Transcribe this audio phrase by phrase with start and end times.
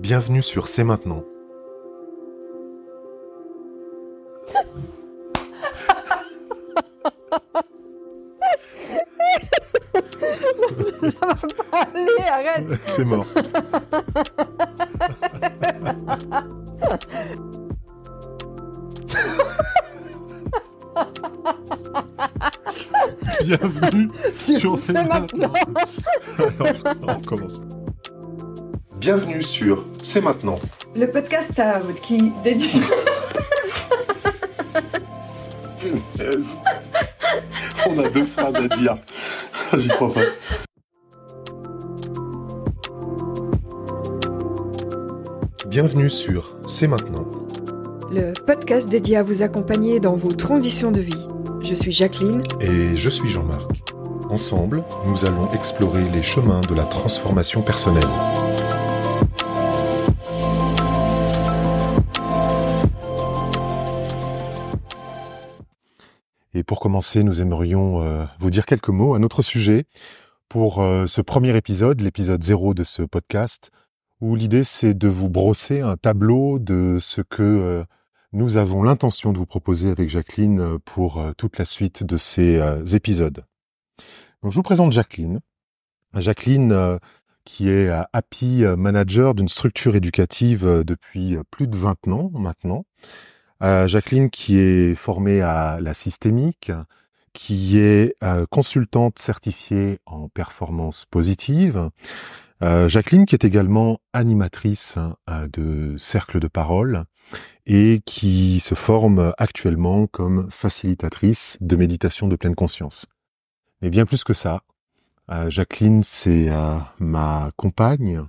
[0.00, 1.22] Bienvenue sur C'est maintenant.
[11.36, 12.64] Ça va pas aller, arrête.
[12.86, 13.26] C'est mort.
[23.44, 25.52] Bienvenue sur C'est maintenant.
[26.38, 27.60] Alors, on commence.
[29.12, 30.60] Bienvenue sur C'est maintenant.
[30.94, 32.80] Le podcast à qui dédie.
[35.80, 36.56] Punaise.
[37.88, 38.98] On a deux phrases à dire.
[39.76, 40.20] J'y crois pas.
[45.66, 47.26] Bienvenue sur C'est maintenant.
[48.12, 51.26] Le podcast dédié à vous accompagner dans vos transitions de vie.
[51.62, 52.44] Je suis Jacqueline.
[52.60, 53.72] Et je suis Jean-Marc.
[54.30, 58.06] Ensemble, nous allons explorer les chemins de la transformation personnelle.
[66.90, 69.84] Commencer, nous aimerions euh, vous dire quelques mots à notre sujet
[70.48, 73.70] pour euh, ce premier épisode, l'épisode zéro de ce podcast,
[74.20, 77.84] où l'idée c'est de vous brosser un tableau de ce que euh,
[78.32, 82.60] nous avons l'intention de vous proposer avec Jacqueline pour toute la suite de ces
[82.92, 83.44] épisodes.
[84.42, 85.38] Donc je vous présente Jacqueline.
[86.14, 86.98] Jacqueline
[87.44, 92.84] qui est Happy Manager d'une structure éducative depuis plus de 20 ans maintenant.
[93.60, 96.72] Jacqueline qui est formée à la systémique,
[97.32, 98.16] qui est
[98.50, 101.90] consultante certifiée en performance positive.
[102.60, 104.98] Jacqueline qui est également animatrice
[105.52, 107.04] de cercle de parole
[107.66, 113.06] et qui se forme actuellement comme facilitatrice de méditation de pleine conscience.
[113.80, 114.62] Mais bien plus que ça,
[115.48, 116.50] Jacqueline c'est
[116.98, 118.24] ma compagne,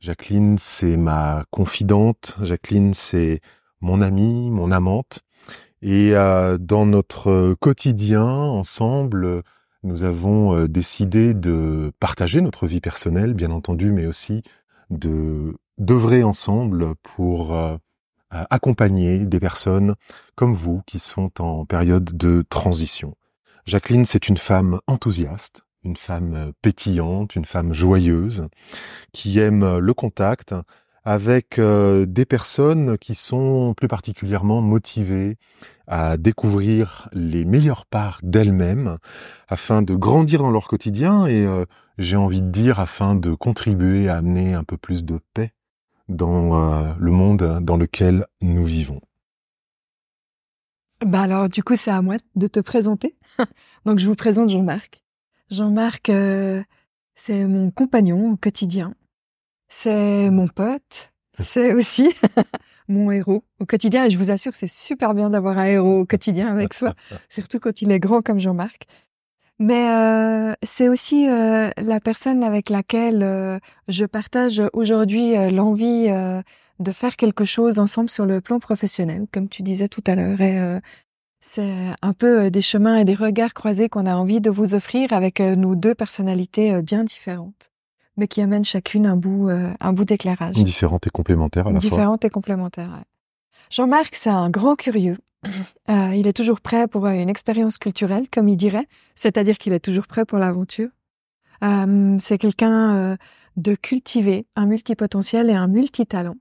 [0.00, 3.40] Jacqueline c'est ma confidente, Jacqueline c'est
[3.82, 5.20] mon amie, mon amante.
[5.82, 9.42] Et euh, dans notre quotidien, ensemble,
[9.82, 14.42] nous avons euh, décidé de partager notre vie personnelle, bien entendu, mais aussi
[14.90, 17.76] de d'œuvrer ensemble pour euh,
[18.30, 19.96] accompagner des personnes
[20.36, 23.16] comme vous qui sont en période de transition.
[23.64, 28.48] Jacqueline, c'est une femme enthousiaste, une femme pétillante, une femme joyeuse,
[29.12, 30.54] qui aime le contact,
[31.04, 35.36] avec euh, des personnes qui sont plus particulièrement motivées
[35.86, 38.98] à découvrir les meilleures parts d'elles-mêmes
[39.48, 41.64] afin de grandir dans leur quotidien et euh,
[41.98, 45.52] j'ai envie de dire afin de contribuer à amener un peu plus de paix
[46.08, 49.00] dans euh, le monde dans lequel nous vivons.
[51.04, 53.16] Bah alors du coup c'est à moi de te présenter.
[53.84, 55.02] Donc je vous présente Jean-Marc.
[55.50, 56.12] Jean-Marc
[57.16, 58.94] c'est mon compagnon au quotidien
[59.74, 61.12] c'est mon pote,
[61.42, 62.14] c'est aussi
[62.88, 64.04] mon héros au quotidien.
[64.04, 66.94] Et je vous assure, c'est super bien d'avoir un héros au quotidien avec soi,
[67.28, 68.86] surtout quand il est grand comme Jean-Marc.
[69.58, 76.08] Mais euh, c'est aussi euh, la personne avec laquelle euh, je partage aujourd'hui l'envie
[76.78, 80.40] de faire quelque chose ensemble sur le plan professionnel, comme tu disais tout à l'heure.
[80.40, 80.80] Et
[81.40, 81.72] c'est
[82.02, 85.40] un peu des chemins et des regards croisés qu'on a envie de vous offrir avec
[85.40, 87.71] nos deux personnalités bien différentes
[88.16, 90.54] mais qui amènent chacune un bout, euh, un bout d'éclairage.
[90.54, 91.90] Différentes et complémentaires à la fois.
[91.90, 93.02] Différentes et complémentaires.
[93.70, 95.18] Jean-Marc, c'est un grand curieux.
[95.90, 98.86] Euh, il est toujours prêt pour une expérience culturelle, comme il dirait,
[99.16, 100.88] c'est-à-dire qu'il est toujours prêt pour l'aventure.
[101.64, 103.18] Euh, c'est quelqu'un
[103.56, 106.36] de cultivé, un multipotentiel et un multitalent.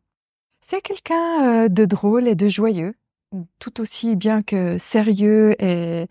[0.62, 2.94] C'est quelqu'un de drôle et de joyeux,
[3.58, 6.06] tout aussi bien que sérieux et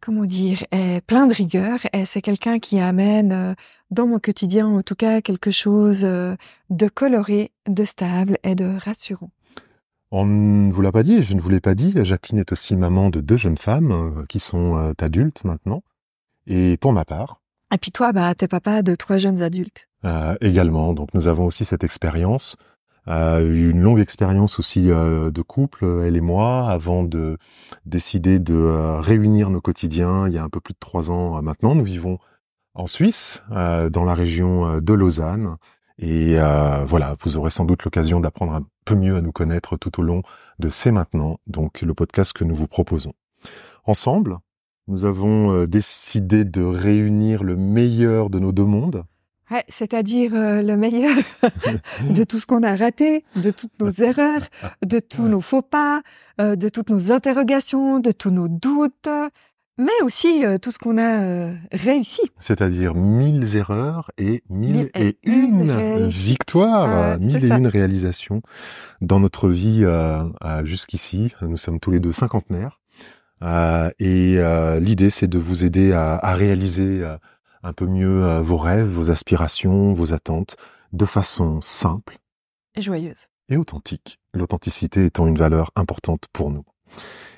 [0.00, 3.54] comment dire, est plein de rigueur et c'est quelqu'un qui amène euh,
[3.90, 6.36] dans mon quotidien en tout cas quelque chose euh,
[6.70, 9.30] de coloré, de stable et de rassurant.
[10.10, 12.76] On ne vous l'a pas dit, je ne vous l'ai pas dit, Jacqueline est aussi
[12.76, 15.82] maman de deux jeunes femmes euh, qui sont adultes maintenant.
[16.46, 17.40] Et pour ma part.
[17.74, 19.86] Et puis toi, bah, t'es papa de trois jeunes adultes.
[20.40, 22.56] également, donc nous avons aussi cette expérience
[23.08, 27.38] une longue expérience aussi euh, de couple, elle et moi, avant de
[27.86, 31.38] décider de euh, réunir nos quotidiens il y a un peu plus de trois ans
[31.38, 31.74] euh, maintenant.
[31.74, 32.18] Nous vivons
[32.74, 35.56] en Suisse, dans la région de Lausanne.
[35.98, 36.36] Et
[36.86, 40.04] voilà, vous aurez sans doute l'occasion d'apprendre un peu mieux à nous connaître tout au
[40.04, 40.22] long
[40.60, 43.14] de C'est maintenant, donc le podcast que nous vous proposons.
[43.84, 44.38] Ensemble,
[44.86, 49.02] nous avons décidé de réunir le meilleur de nos deux mondes
[49.50, 51.16] Ouais, c'est-à-dire euh, le meilleur
[52.10, 54.42] de tout ce qu'on a raté, de toutes nos erreurs,
[54.84, 56.02] de tous nos faux pas,
[56.40, 59.08] euh, de toutes nos interrogations, de tous nos doutes,
[59.78, 62.20] mais aussi euh, tout ce qu'on a réussi.
[62.40, 67.56] C'est-à-dire mille erreurs et mille, Mille et, et une victoires, Ah, mille et ça.
[67.56, 68.42] une réalisations
[69.00, 69.86] dans notre vie
[70.64, 71.32] jusqu'ici.
[71.40, 72.80] Nous sommes tous les deux cinquantenaires.
[74.00, 74.38] Et
[74.80, 77.02] l'idée, c'est de vous aider à, à réaliser
[77.62, 80.56] un peu mieux euh, vos rêves, vos aspirations, vos attentes,
[80.92, 82.18] de façon simple
[82.74, 83.28] Et joyeuse.
[83.48, 84.18] et authentique.
[84.32, 86.64] L'authenticité étant une valeur importante pour nous.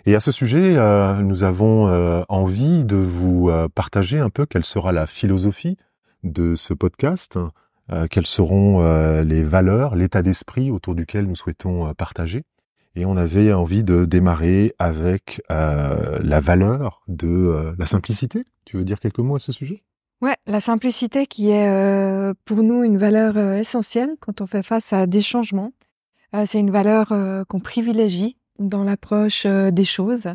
[0.07, 4.47] Et à ce sujet, euh, nous avons euh, envie de vous euh, partager un peu
[4.47, 5.77] quelle sera la philosophie
[6.23, 7.39] de ce podcast,
[8.11, 8.85] quelles seront
[9.23, 12.45] les valeurs, l'état d'esprit autour duquel nous souhaitons partager.
[12.95, 18.45] Et on avait envie de démarrer avec la valeur de la simplicité.
[18.67, 19.83] Tu veux dire quelques mots à ce sujet?
[20.23, 24.63] Ouais, la simplicité qui est euh, pour nous une valeur euh, essentielle quand on fait
[24.63, 25.73] face à des changements.
[26.35, 27.09] Euh, c'est une valeur
[27.49, 30.29] qu'on privilégie dans l'approche des choses.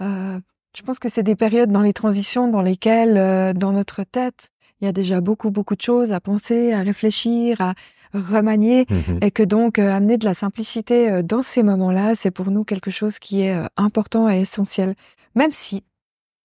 [0.00, 4.50] Je pense que c'est des périodes dans les transitions dans lesquelles, dans notre tête,
[4.80, 7.74] il y a déjà beaucoup, beaucoup de choses à penser, à réfléchir, à
[8.12, 8.86] remanier,
[9.22, 13.18] et que donc amener de la simplicité dans ces moments-là, c'est pour nous quelque chose
[13.18, 14.94] qui est important et essentiel,
[15.34, 15.84] même si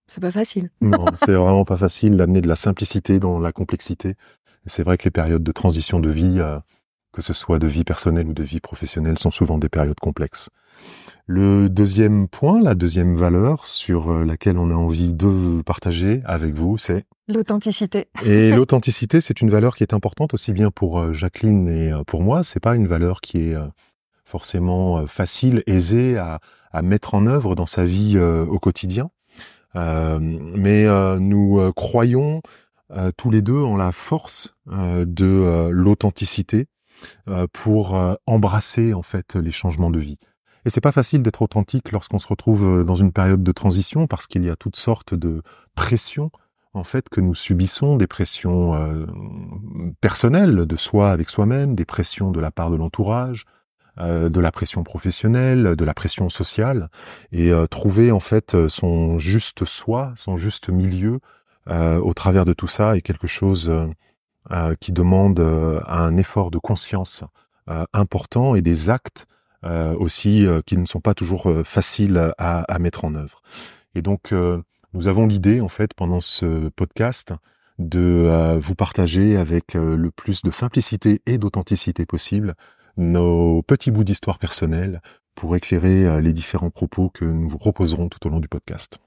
[0.10, 0.70] c'est pas facile.
[0.82, 4.10] Non, c'est vraiment pas facile d'amener de la simplicité dans la complexité.
[4.10, 6.60] Et c'est vrai que les périodes de transition de vie, euh,
[7.14, 10.50] que ce soit de vie personnelle ou de vie professionnelle, sont souvent des périodes complexes.
[11.28, 16.56] Le deuxième point, la deuxième valeur sur euh, laquelle on a envie de partager avec
[16.56, 17.06] vous, c'est?
[17.28, 18.08] L'authenticité.
[18.26, 22.24] et l'authenticité, c'est une valeur qui est importante aussi bien pour euh, Jacqueline et pour
[22.24, 22.44] moi.
[22.44, 23.56] C'est pas une valeur qui est
[24.26, 26.40] forcément facile, aisée à,
[26.72, 29.10] à mettre en œuvre dans sa vie au quotidien.
[29.76, 32.42] Euh, mais euh, nous euh, croyons
[33.18, 36.66] tous les deux en la force de l'authenticité
[37.54, 40.18] pour embrasser en fait les changements de vie.
[40.66, 44.26] Et c'est pas facile d'être authentique lorsqu'on se retrouve dans une période de transition parce
[44.26, 45.44] qu'il y a toutes sortes de
[45.76, 46.32] pressions
[46.74, 49.06] en fait que nous subissons, des pressions
[50.02, 53.46] personnelles de soi avec soi-même, des pressions de la part de l'entourage,
[54.02, 56.90] euh, de la pression professionnelle, de la pression sociale,
[57.34, 61.20] et euh, trouver en fait euh, son juste soi, son juste milieu
[62.02, 63.72] au travers de tout ça est quelque chose
[64.80, 67.24] qui demande un effort de conscience
[67.94, 69.28] important et des actes
[70.00, 73.44] aussi qui ne sont pas toujours faciles à, mettre en œuvre.
[73.94, 74.34] Et donc
[74.94, 77.36] nous avons l'idée en fait pendant ce podcast
[77.78, 82.56] de vous partager avec le plus de simplicité et d'authenticité possible
[83.00, 85.02] nos petits bouts d'histoire personnelle
[85.36, 89.00] pour éclairer euh, les différents propos que nous vous proposerons tout au long du podcast.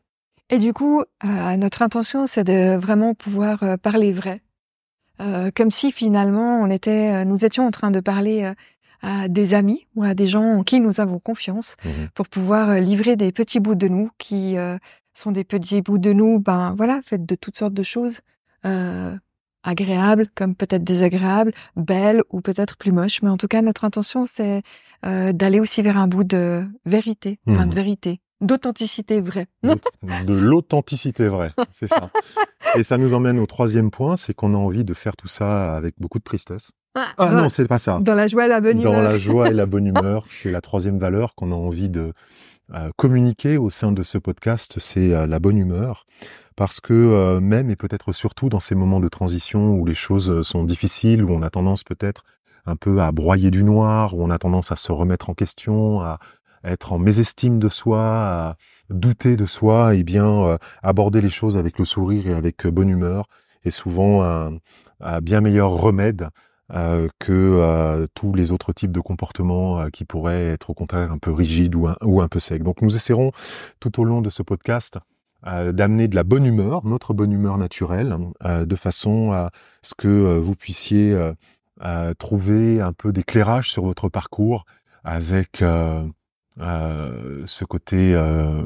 [0.50, 4.40] Et du coup, euh, notre intention, c'est de vraiment pouvoir euh, parler vrai.
[5.20, 8.52] Euh, comme si finalement, on était, nous étions en train de parler
[9.02, 12.08] à des amis ou à des gens en qui nous avons confiance Mhm.
[12.14, 14.56] pour pouvoir livrer des petits bouts de nous qui
[15.12, 18.20] sont des petits bouts de nous, ben voilà, faits de toutes sortes de choses.
[19.64, 23.22] Agréables comme peut-être désagréables, belles ou peut-être plus moches.
[23.22, 24.62] Mais en tout cas, notre intention, c'est
[25.04, 27.70] euh, d'aller aussi vers un bout de vérité, enfin Mhm.
[27.70, 29.46] de vérité, d'authenticité vraie.
[29.64, 32.10] De- l'authenticité vraie, c'est ça.
[32.76, 35.74] Et ça nous emmène au troisième point, c'est qu'on a envie de faire tout ça
[35.76, 36.70] avec beaucoup de tristesse.
[36.94, 37.98] Ah dans, non, c'est pas ça.
[38.00, 39.02] dans la joie et la bonne Dans humeur.
[39.02, 42.12] la joie et la bonne humeur, c'est la troisième valeur qu'on a envie de
[42.74, 46.06] euh, communiquer au sein de ce podcast, c'est euh, la bonne humeur.
[46.56, 50.30] Parce que euh, même et peut-être surtout dans ces moments de transition où les choses
[50.30, 52.24] euh, sont difficiles, où on a tendance peut-être
[52.66, 56.00] un peu à broyer du noir, où on a tendance à se remettre en question,
[56.00, 56.18] à
[56.64, 58.56] être en mésestime de soi, à
[58.90, 62.88] douter de soi, et bien euh, aborder les choses avec le sourire et avec bonne
[62.88, 63.26] humeur
[63.64, 64.58] est souvent un,
[65.20, 66.28] bien meilleur remède
[67.20, 71.76] que tous les autres types de comportements qui pourraient être au contraire un peu rigides
[71.76, 72.64] ou un, ou un peu secs.
[72.64, 73.30] Donc nous essaierons
[73.78, 74.98] tout au long de ce podcast
[75.44, 79.50] d'amener de la bonne humeur, notre bonne humeur naturelle, euh, de façon à
[79.82, 81.12] ce que euh, vous puissiez
[81.82, 84.64] euh, trouver un peu d'éclairage sur votre parcours
[85.04, 85.64] avec
[86.58, 88.16] ce côté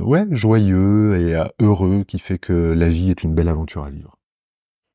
[0.02, 4.16] ouais joyeux et heureux qui fait que la vie est une belle aventure à vivre.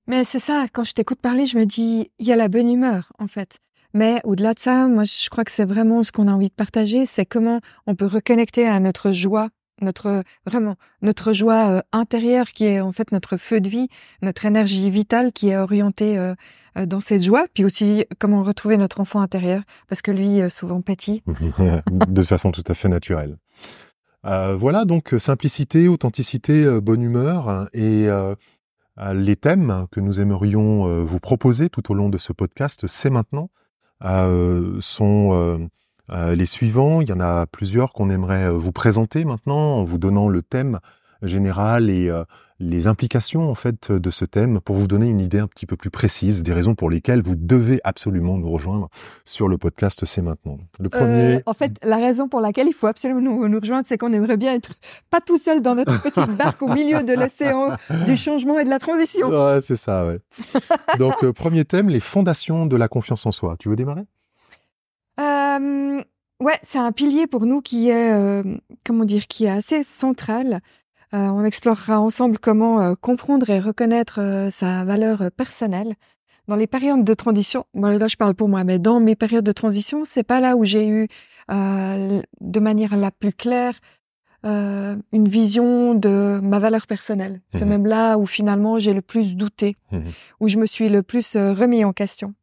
[0.08, 2.70] Mais c'est ça, quand je t'écoute parler, je me dis, il y a la bonne
[2.70, 3.60] humeur, en fait.
[3.94, 6.54] Mais au-delà de ça, moi, je crois que c'est vraiment ce qu'on a envie de
[6.54, 9.50] partager, c'est comment on peut reconnecter à notre joie,
[9.82, 13.88] notre, vraiment, notre joie euh, intérieure qui est en fait notre feu de vie,
[14.22, 16.36] notre énergie vitale qui est orientée euh,
[16.78, 20.82] euh, dans cette joie, puis aussi comment retrouver notre enfant intérieur, parce que lui, souvent
[20.82, 21.24] petit.
[22.08, 23.38] de façon tout à fait naturelle.
[24.26, 28.36] Euh, voilà donc simplicité, authenticité, bonne humeur et euh,
[29.14, 33.50] les thèmes que nous aimerions vous proposer tout au long de ce podcast, c'est maintenant,
[34.04, 35.70] euh, sont
[36.12, 37.02] euh, les suivants.
[37.02, 40.42] Il y en a plusieurs qu'on aimerait euh, vous présenter maintenant en vous donnant le
[40.42, 40.80] thème
[41.22, 42.24] générale et euh,
[42.62, 45.76] les implications en fait de ce thème pour vous donner une idée un petit peu
[45.76, 48.90] plus précise des raisons pour lesquelles vous devez absolument nous rejoindre
[49.26, 50.58] sur le podcast C'est maintenant.
[50.80, 51.36] Le premier.
[51.36, 54.38] Euh, en fait, la raison pour laquelle il faut absolument nous, rejoindre, c'est qu'on aimerait
[54.38, 54.74] bien être
[55.10, 57.76] pas tout seul dans notre petite barque au milieu de l'océan
[58.06, 59.28] du changement et de la transition.
[59.30, 60.06] Ouais, c'est ça.
[60.06, 60.20] Ouais.
[61.00, 63.56] Donc euh, premier thème, les fondations de la confiance en soi.
[63.60, 64.04] Tu veux démarrer?
[65.60, 66.04] Euh,
[66.40, 68.44] Ouais, c'est un pilier pour nous qui est, euh,
[68.84, 70.62] comment dire, qui est assez central.
[71.14, 75.94] Euh, on explorera ensemble comment comprendre et reconnaître sa valeur personnelle
[76.48, 77.66] dans les périodes de transition.
[77.76, 80.56] Moi, là, je parle pour moi, mais dans mes périodes de transition, c'est pas là
[80.56, 81.10] où j'ai eu,
[81.50, 83.74] de manière la plus claire,
[84.44, 87.42] une vision de ma valeur personnelle.
[87.54, 90.00] C'est mmh même là où finalement j'ai le plus douté, mmh
[90.40, 92.34] où je me suis le plus remis en question.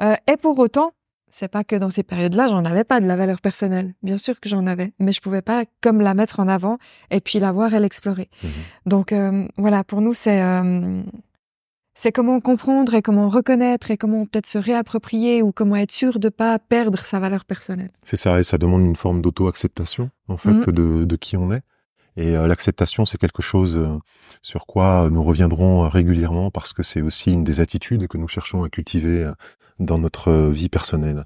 [0.00, 0.94] et pour autant,
[1.38, 3.94] c'est pas que dans ces périodes-là, j'en avais pas de la valeur personnelle.
[4.02, 6.78] Bien sûr que j'en avais, mais je pouvais pas comme la mettre en avant
[7.10, 8.28] et puis la voir et l'explorer.
[8.42, 8.48] Mmh
[8.86, 11.02] Donc euh, voilà, pour nous c'est euh,
[11.94, 16.18] c'est comment comprendre et comment reconnaître et comment peut-être se réapproprier ou comment être sûr
[16.18, 17.90] de pas perdre sa valeur personnelle.
[18.02, 20.72] C'est ça, et ça demande une forme d'auto-acceptation en fait mmh.
[20.72, 21.62] de, de qui on est.
[22.16, 23.80] Et euh, l'acceptation, c'est quelque chose
[24.42, 28.64] sur quoi nous reviendrons régulièrement parce que c'est aussi une des attitudes que nous cherchons
[28.64, 29.30] à cultiver
[29.80, 31.24] dans notre euh, vie personnelle.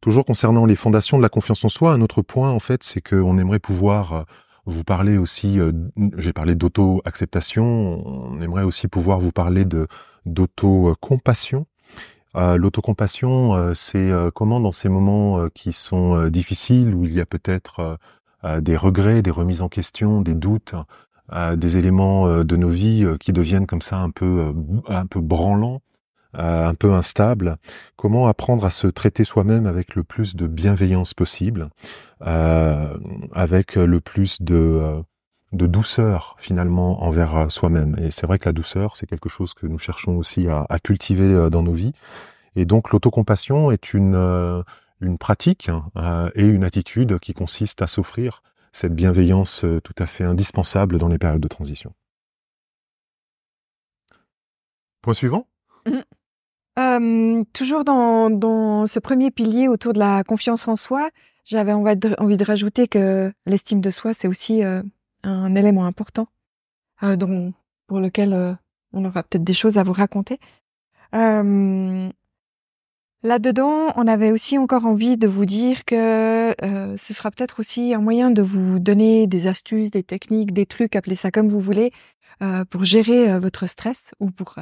[0.00, 3.00] Toujours concernant les fondations de la confiance en soi, un autre point en fait, c'est
[3.00, 4.22] qu'on aimerait pouvoir euh,
[4.66, 5.72] vous parler aussi, euh,
[6.18, 9.88] j'ai parlé d'auto-acceptation, on aimerait aussi pouvoir vous parler de
[10.26, 11.66] d'auto-compassion.
[12.34, 17.98] L'autocompassion, c'est comment dans ces moments qui sont difficiles, où il y a peut-être
[18.60, 20.74] des regrets, des remises en question, des doutes,
[21.56, 24.54] des éléments de nos vies qui deviennent comme ça un peu
[24.88, 25.82] un peu branlants,
[26.34, 27.56] un peu instable,
[27.96, 31.68] comment apprendre à se traiter soi-même avec le plus de bienveillance possible,
[32.26, 32.96] euh,
[33.32, 35.02] avec le plus de, euh,
[35.52, 37.96] douceur finalement envers soi-même.
[38.00, 41.50] Et c'est vrai que la douceur, c'est quelque chose que nous cherchons aussi à, cultiver
[41.50, 41.92] dans nos vies.
[42.56, 44.64] Et donc l'autocompassion est une
[45.20, 45.70] pratique
[46.34, 51.18] et une attitude qui consiste à s'offrir cette bienveillance tout à fait indispensable dans les
[51.18, 51.92] périodes de transition.
[55.02, 55.46] Point suivant
[56.76, 61.10] mmh toujours dans, dans ce premier pilier autour de la confiance en soi,
[61.44, 64.62] j'avais envie de, rajouter que l'estime de soi, c'est aussi
[65.22, 66.28] un élément important,
[67.02, 67.52] euh, dont,
[67.86, 68.56] pour lequel
[68.92, 70.38] on aura peut-être des choses à vous raconter.
[73.24, 76.54] Là-dedans, on avait aussi encore envie de vous dire que
[76.96, 80.96] ce sera peut-être aussi un moyen de vous donner des astuces, des techniques, des trucs,
[80.96, 81.92] appelez ça comme vous voulez,
[82.70, 84.56] pour gérer votre stress ou pour,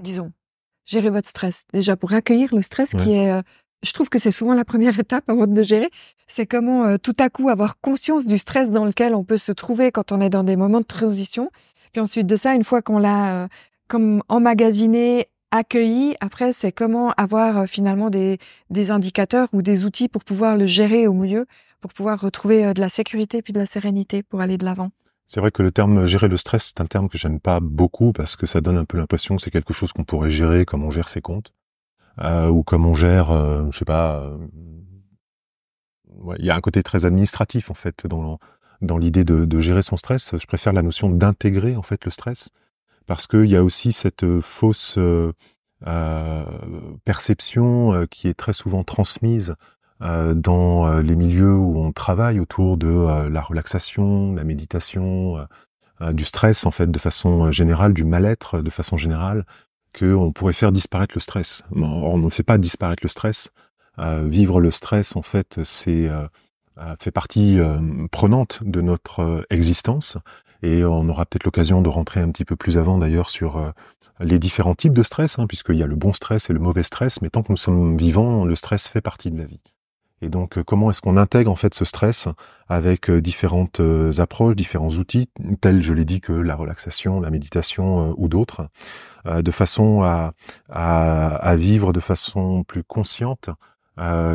[0.00, 0.32] disons,
[0.88, 1.64] gérer votre stress.
[1.72, 3.42] Déjà pour accueillir le stress qui est, euh,
[3.82, 5.90] je trouve que c'est souvent la première étape avant de gérer.
[6.26, 9.52] C'est comment euh, tout à coup avoir conscience du stress dans lequel on peut se
[9.52, 11.50] trouver quand on est dans des moments de transition.
[11.92, 13.48] Puis ensuite de ça, une fois qu'on l'a euh,
[13.86, 18.38] comme emmagasiné, accueilli, après c'est comment avoir finalement des,
[18.70, 21.46] des indicateurs ou des outils pour pouvoir le gérer au mieux,
[21.80, 24.90] pour pouvoir retrouver de la sécurité puis de la sérénité pour aller de l'avant.
[25.28, 28.12] C'est vrai que le terme gérer le stress, c'est un terme que j'aime pas beaucoup
[28.12, 30.82] parce que ça donne un peu l'impression que c'est quelque chose qu'on pourrait gérer comme
[30.84, 31.52] on gère ses comptes
[32.20, 34.22] euh, ou comme on gère, euh, je sais pas.
[34.22, 34.38] Euh,
[36.38, 38.38] il y a un côté très administratif en fait dans
[38.80, 40.36] dans l'idée de, de, gérer son stress.
[40.36, 42.48] Je préfère la notion d'intégrer en fait le stress
[43.06, 46.44] parce qu'il y a aussi cette fausse euh,
[47.04, 49.56] perception qui est très souvent transmise
[50.00, 55.46] dans euh, les milieux où on travaille autour de euh, la relaxation, la méditation,
[56.12, 59.44] du stress en fait de façon générale, du mal-être de façon générale,
[59.98, 61.64] qu'on pourrait faire disparaître le stress.
[61.72, 63.50] on ne fait pas disparaître le stress.
[63.98, 66.08] vivre le stress en fait, c'est
[67.00, 67.58] fait partie
[68.12, 70.18] prenante de notre existence
[70.62, 73.72] et on aura peut-être l'occasion de rentrer un petit peu plus avant d'ailleurs sur
[74.20, 76.84] les différents types de stress, hein, puisqu'il y a le bon stress et le mauvais
[76.84, 79.60] stress, mais tant que nous sommes vivants, le stress fait partie de la vie.
[80.20, 82.28] Et donc, euh, comment est-ce qu'on intègre en fait ce stress
[82.68, 85.28] avec euh, différentes euh, approches, différents outils,
[85.60, 88.68] tels, je l'ai dit, que la relaxation, la méditation ou d'autres,
[89.26, 90.32] de façon à,
[90.70, 93.50] à, vivre de façon plus consciente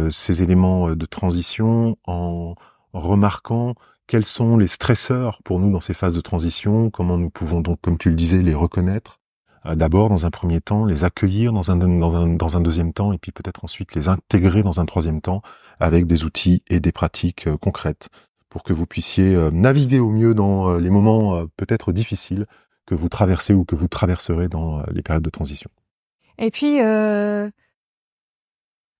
[0.09, 2.55] ces éléments de transition en
[2.93, 3.75] remarquant
[4.07, 7.79] quels sont les stresseurs pour nous dans ces phases de transition, comment nous pouvons donc,
[7.81, 9.19] comme tu le disais, les reconnaître,
[9.65, 13.13] d'abord dans un premier temps, les accueillir dans un, dans un, dans un deuxième temps,
[13.13, 15.41] et puis peut-être ensuite les intégrer dans un troisième temps
[15.79, 18.10] avec des outils et des pratiques euh, concrètes
[18.50, 22.46] pour que vous puissiez euh, naviguer au mieux dans les moments peut-être difficiles
[22.86, 25.70] que vous traversez ou que vous traverserez dans les périodes de transition.
[26.38, 27.50] Et puis, euh,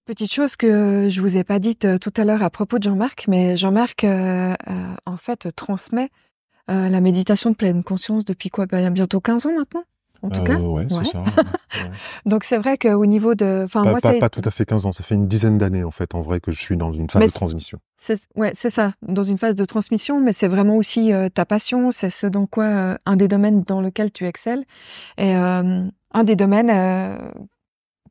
[0.05, 3.25] petite chose que je vous ai pas dite tout à l'heure à propos de Jean-Marc,
[3.27, 4.53] mais Jean-Marc, euh,
[5.05, 6.10] en fait, transmet
[6.70, 8.65] euh, la méditation de pleine conscience depuis quoi?
[8.65, 9.84] Ben, Bientôt 15 ans maintenant?
[10.23, 10.57] En tout cas.
[10.57, 11.23] Ouais, c'est ça.
[12.25, 14.91] Donc c'est vrai qu'au niveau de, enfin moi pas, pas, tout à fait 15 ans,
[14.91, 17.25] ça fait une dizaine d'années en fait en vrai que je suis dans une phase
[17.25, 17.79] de transmission.
[18.35, 22.09] Ouais, c'est ça, dans une phase de transmission, mais c'est vraiment aussi ta passion, c'est
[22.09, 24.65] ce dans quoi un des domaines dans lequel tu excelles
[25.17, 26.71] et un des domaines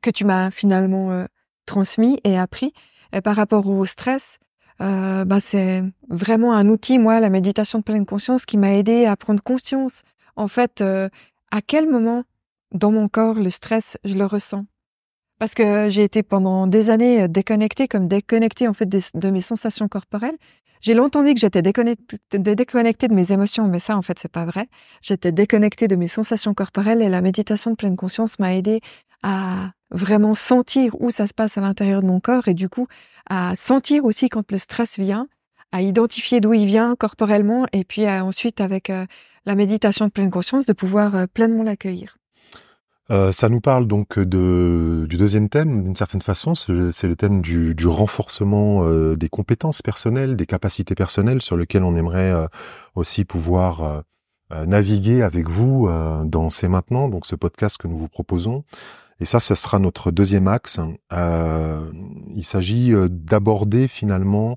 [0.01, 1.27] que tu m'as finalement
[1.67, 2.73] transmis et appris.
[3.13, 4.39] Et par rapport au stress,
[4.81, 9.05] euh, bah, c'est vraiment un outil, moi, la méditation de pleine conscience, qui m'a aidé
[9.05, 10.03] à prendre conscience,
[10.37, 11.09] en fait, euh,
[11.53, 12.25] à quel moment
[12.73, 14.65] dans mon corps le stress, je le ressens?
[15.39, 19.41] Parce que j'ai été pendant des années euh, déconnectée, comme déconnectée en fait de mes
[19.41, 20.37] sensations corporelles.
[20.81, 24.31] J'ai longtemps dit que j'étais déconnectée, déconnectée de mes émotions, mais ça, en fait, c'est
[24.31, 24.67] pas vrai.
[25.01, 28.81] J'étais déconnectée de mes sensations corporelles et la méditation de pleine conscience m'a aidé
[29.23, 32.89] à vraiment sentir où ça se passe à l'intérieur de mon corps et du coup
[33.29, 35.29] à sentir aussi quand le stress vient,
[35.73, 39.07] à identifier d'où il vient corporellement et puis ensuite avec euh,
[39.47, 42.19] la méditation de pleine conscience de pouvoir euh, pleinement l'accueillir.
[43.11, 47.87] Euh, ça nous parle donc du deuxième thème, d'une certaine façon, c'est le, thème du,
[47.87, 48.87] renforcement
[49.17, 52.33] des compétences personnelles, des capacités personnelles sur lesquelles on aimerait
[52.95, 54.05] aussi pouvoir
[54.51, 55.91] naviguer avec vous
[56.25, 58.65] dans ces maintenant, donc ce podcast que nous vous proposons.
[59.21, 60.81] Et ça, ce sera notre deuxième axe.
[61.11, 64.57] Il s'agit d'aborder finalement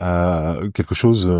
[0.00, 1.30] euh, quelque chose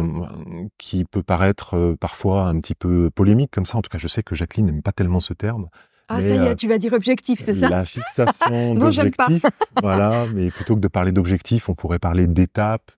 [0.79, 3.79] qui peut paraître parfois un petit peu polémique comme ça.
[3.79, 5.69] En tout cas, je sais que Jacqueline n'aime pas tellement ce terme.
[6.09, 7.69] Ah, ça y est, tu vas dire objectif, c'est ça?
[7.69, 9.45] La fixation d'objectifs.
[9.83, 12.93] voilà, mais plutôt que de parler d'objectifs, on pourrait parler d'étapes,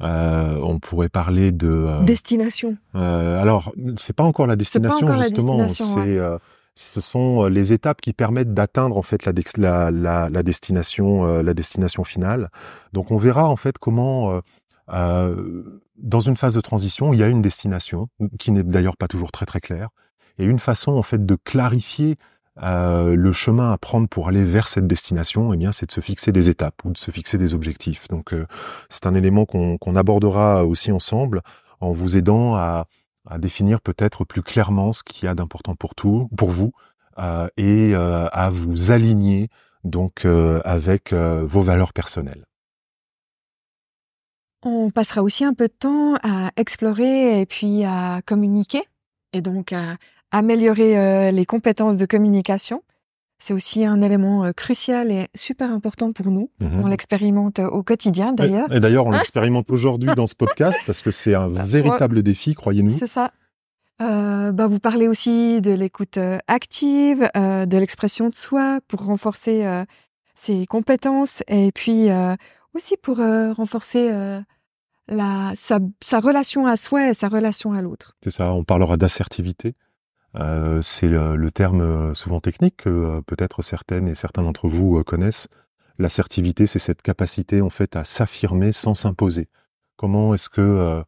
[0.00, 2.76] on pourrait parler de destination.
[2.94, 5.68] Euh, alors, c'est pas encore la destination justement.
[5.68, 6.20] C'est
[6.74, 11.42] ce sont euh, les étapes qui permettent d'atteindre en fait la, la, la, destination, euh,
[11.42, 12.50] la destination finale.
[12.92, 14.40] Donc on verra en fait comment, euh,
[14.92, 18.08] dans une phase de transition, il y a une destination
[18.38, 19.88] qui n'est d'ailleurs pas toujours très très claire,
[20.38, 22.16] et une façon en fait de clarifier
[22.60, 26.32] le chemin à prendre pour aller vers cette destination, eh bien, c'est de se fixer
[26.32, 28.08] des étapes ou de se fixer des objectifs.
[28.08, 28.34] Donc,
[28.90, 31.40] c'est un élément qu'on abordera aussi ensemble
[31.80, 32.86] en vous aidant à,
[33.28, 36.72] à définir peut-être plus clairement ce qu'il y a d'important pour tout, pour vous,
[37.18, 39.48] euh, et euh, à vous aligner
[39.84, 42.44] donc euh, avec vos valeurs personnelles.
[44.62, 48.82] On passera aussi un peu de temps à explorer et puis à communiquer,
[49.32, 49.96] et donc à
[50.30, 52.82] améliorer les compétences de communication.
[53.44, 56.48] C'est aussi un élément euh, crucial et super important pour nous.
[56.60, 56.82] Mhm.
[56.84, 58.72] On l'expérimente euh, au quotidien d'ailleurs.
[58.72, 63.00] Et, d'ailleurs, on l'expérimente aujourd'hui dans ce podcast parce que c'est un véritable défi, croyez-nous.
[63.00, 63.32] C'est ça.
[64.00, 69.64] Euh, bah, vous parlez aussi de l'écoute active, de l'expression de soi pour renforcer
[70.36, 72.08] ses compétences et puis
[72.74, 74.10] aussi pour renforcer
[75.08, 78.16] la, sa, relation à soi et sa relation à l'autre.
[78.22, 79.74] C'est ça, on parlera d'assertivité.
[80.36, 85.02] Euh, c'est le, terme euh, souvent technique que euh, peut-être certaines et certains d'entre vous
[85.04, 85.48] connaissent.
[85.98, 89.48] L'assertivité, c'est cette capacité en fait à s'affirmer sans s'imposer.
[89.96, 91.04] Comment est-ce que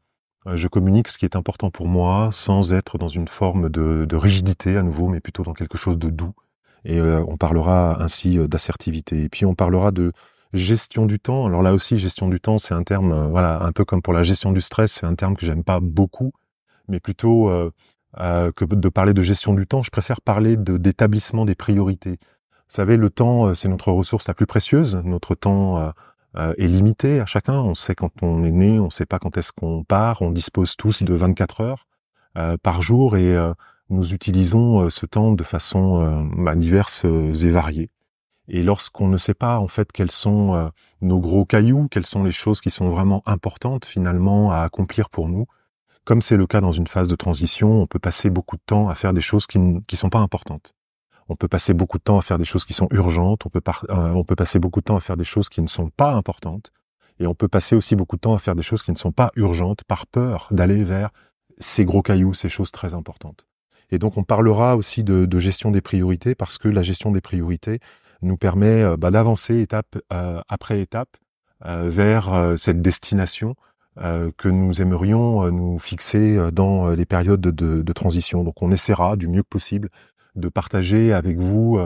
[0.46, 4.76] je communique ce qui est important pour moi sans être dans une forme de rigidité
[4.76, 6.34] à nouveau, mais plutôt dans quelque chose de doux?
[6.84, 9.22] Et on parlera ainsi d'assertivité.
[9.22, 10.12] Et puis on parlera de
[10.54, 11.46] gestion du temps.
[11.46, 14.22] Alors là aussi, gestion du temps, c'est un terme, voilà, un peu comme pour la
[14.22, 16.32] gestion du stress, c'est un terme que j'aime pas beaucoup,
[16.88, 17.50] mais plutôt
[18.20, 19.82] euh, que de parler de gestion du temps.
[19.82, 22.18] Je préfère parler d'établissement des priorités.
[22.20, 25.00] Vous savez, le temps, euh, c'est notre ressource la plus précieuse.
[25.04, 25.92] Notre temps
[26.36, 27.58] euh, est limité à chacun.
[27.58, 30.22] On sait quand on est né, on ne sait pas quand est-ce qu'on part.
[30.22, 31.86] On dispose tous de 24 heures
[32.64, 33.36] par jour et
[33.90, 37.90] nous utilisons ce temps de façon bah, diverse et variée.
[38.48, 42.32] Et lorsqu'on ne sait pas en fait quels sont nos gros cailloux, quelles sont les
[42.32, 45.46] choses qui sont vraiment importantes finalement à accomplir pour nous,
[46.04, 48.90] comme c'est le cas dans une phase de transition, on peut passer beaucoup de temps
[48.90, 50.74] à faire des choses qui ne sont pas importantes.
[51.28, 53.62] On peut passer beaucoup de temps à faire des choses qui sont urgentes, on peut,
[53.88, 56.12] euh, on peut passer beaucoup de temps à faire des choses qui ne sont pas
[56.12, 56.70] importantes,
[57.18, 59.12] et on peut passer aussi beaucoup de temps à faire des choses qui ne sont
[59.12, 61.10] pas urgentes par peur d'aller vers
[61.58, 63.46] ces gros cailloux, ces choses très importantes.
[63.90, 67.80] Et donc on parlera aussi de, gestion des priorités, parce que la gestion des priorités
[68.24, 71.16] nous permet euh, bah, d'avancer étape euh, après étape
[71.66, 73.54] vers cette destination
[74.00, 78.42] euh, que nous aimerions euh, nous fixer euh, dans les périodes de, transition.
[78.42, 79.88] Donc on essaiera du mieux que possible
[80.34, 81.78] de partager avec vous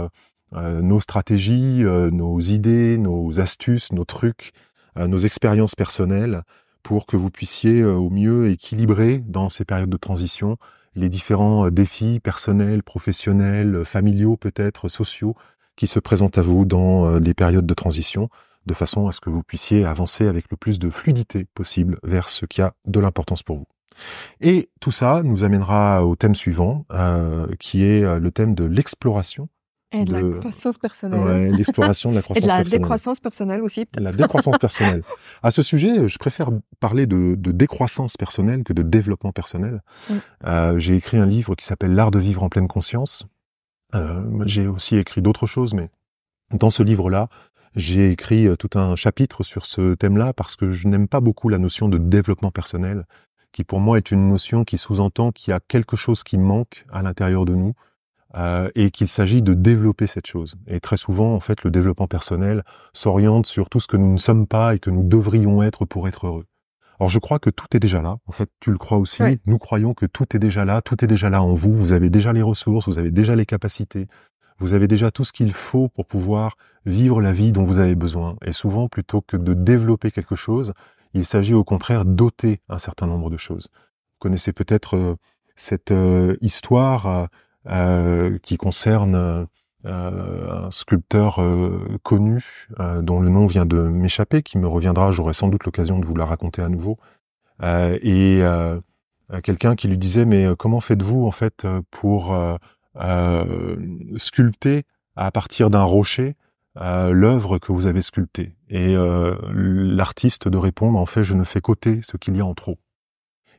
[0.53, 4.53] nos stratégies, nos idées, nos astuces, nos trucs,
[4.97, 6.45] nos expériences personnelles
[6.83, 10.57] pour que vous puissiez au mieux équilibrer dans ces périodes de transition
[10.95, 15.37] les différents défis personnels, professionnels, familiaux peut-être, sociaux
[15.79, 18.29] qui se présentent à vous dans les périodes de transition
[18.67, 22.29] de façon à ce que vous puissiez avancer avec le plus de fluidité possible vers
[22.29, 23.67] ce qui a de l'importance pour vous.
[24.41, 26.85] Et tout ça nous amènera au thème suivant,
[27.61, 29.49] qui est le thème de l'exploration
[29.91, 31.21] et de, la croissance personnelle.
[31.21, 32.61] Ouais, l'exploration de la croissance personnelle.
[32.61, 33.87] Et de la décroissance personnelle aussi.
[33.97, 35.03] La décroissance personnelle.
[35.43, 39.81] À ce sujet, je préfère parler de, de décroissance personnelle que de développement personnel.
[40.11, 40.15] Mm.
[40.47, 43.25] Euh, j'ai écrit un livre qui s'appelle L'art de vivre en pleine conscience.
[43.95, 45.91] Euh, j'ai aussi écrit d'autres choses, mais
[46.53, 47.29] dans ce livre-là,
[47.75, 51.49] j'ai écrit euh, tout un chapitre sur ce thème-là parce que je n'aime pas beaucoup
[51.49, 53.07] la notion de développement personnel,
[53.53, 56.85] qui pour moi est une notion qui sous-entend qu'il y a quelque chose qui manque
[56.93, 57.75] à l'intérieur de nous
[58.37, 60.57] euh, et qu'il s'agit de développer cette chose.
[60.67, 64.19] Et très souvent, en fait, le développement personnel s'oriente sur tout ce que nous ne
[64.19, 66.45] sommes pas et que nous devrions être pour être heureux.
[67.01, 68.19] Alors je crois que tout est déjà là.
[68.27, 69.23] En fait, tu le crois aussi.
[69.47, 70.83] Nous croyons que tout est déjà là.
[70.83, 71.73] Tout est déjà là en vous.
[71.73, 72.89] Vous avez déjà les ressources.
[72.89, 74.09] Vous avez déjà les capacités.
[74.59, 77.95] Vous avez déjà tout ce qu'il faut pour pouvoir vivre la vie dont vous avez
[77.95, 78.37] besoin.
[78.45, 80.73] Et souvent, plutôt que de développer quelque chose,
[81.15, 83.69] il s'agit au contraire d'ôter un certain nombre de choses.
[83.73, 85.15] Vous connaissez peut-être euh,
[85.55, 87.29] cette euh, histoire
[87.69, 89.47] euh, qui concerne
[89.85, 92.69] euh, un sculpteur euh, connu
[93.03, 96.17] dont le nom vient de m'échapper, qui me reviendra, j'aurai sans doute l'occasion de vous
[96.17, 96.99] la raconter à nouveau.
[97.63, 98.43] et
[99.43, 102.37] quelqu'un qui lui disait mais comment faites-vous en fait pour
[104.17, 104.83] sculpter
[105.17, 106.35] à partir d'un rocher
[106.77, 108.55] l'œuvre que vous avez sculptée?
[108.69, 108.97] Et
[109.53, 112.79] l'artiste de répondre en fait je ne fais qu'ôter ce qu'il y a en trop.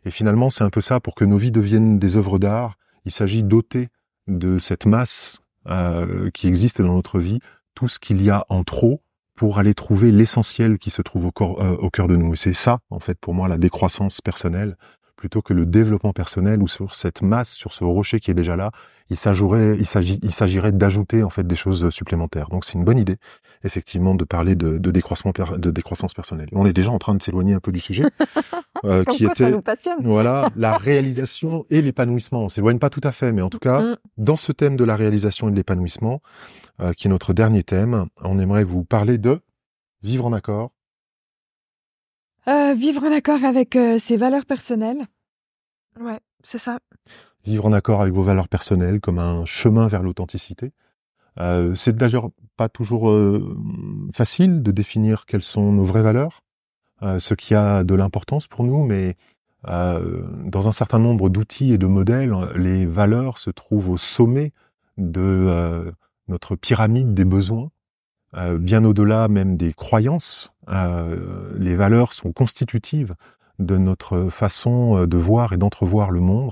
[0.05, 2.77] Et finalement c'est un peu ça pour que nos vies deviennent des œuvres d'art.
[3.05, 3.87] Il s'agit d'ôter
[4.27, 7.39] de cette masse euh, qui existe dans notre vie,
[7.75, 9.01] tout ce qu'il y a en trop
[9.35, 12.33] pour aller trouver l'essentiel qui se trouve au, euh, au cœur de nous.
[12.33, 14.75] Et c'est ça, en fait, pour moi, la décroissance personnelle,
[15.19, 18.55] plutôt que le développement personnel ou sur cette masse, sur ce rocher qui est déjà
[18.55, 18.71] là,
[19.09, 22.47] il s'agirait, il s'agirait d'ajouter en fait des choses supplémentaires.
[22.47, 23.17] Donc c'est une bonne idée,
[23.65, 26.47] effectivement, de parler de, de décroissement, de décroissance personnelle.
[26.53, 28.05] On est déjà en train de s'éloigner un peu du sujet,
[28.85, 29.53] euh, qui était,
[30.01, 32.43] voilà, la réalisation et l'épanouissement.
[32.43, 33.97] On s'éloigne pas tout à fait, mais en tout cas, mm.
[34.17, 36.21] dans ce thème de la réalisation et de l'épanouissement,
[36.79, 39.41] euh, qui est notre dernier thème, on aimerait vous parler de
[40.01, 40.71] vivre en accord
[42.49, 45.05] euh, vivre en accord avec euh, ses valeurs personnelles.
[45.99, 46.79] Ouais, c'est ça.
[47.45, 50.71] Vivre en accord avec vos valeurs personnelles comme un chemin vers l'authenticité.
[51.39, 53.15] Euh, c'est d'ailleurs pas toujours
[54.11, 56.41] facile de définir quelles sont nos vraies valeurs,
[57.01, 59.15] ce qui a de l'importance pour nous, mais
[59.63, 64.51] dans un certain nombre d'outils et de modèles, les valeurs se trouvent au sommet
[64.97, 65.93] de
[66.27, 67.71] notre pyramide des besoins,
[68.33, 73.15] bien au-delà même des croyances euh, les valeurs sont constitutives
[73.57, 76.51] de notre façon euh, de voir et d'entrevoir le monde,